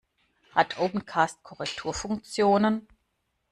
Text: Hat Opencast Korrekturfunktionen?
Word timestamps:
Hat 0.55 0.79
Opencast 0.79 1.43
Korrekturfunktionen? 1.43 2.87